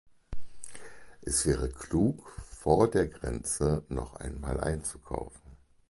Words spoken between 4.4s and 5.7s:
einzukaufen.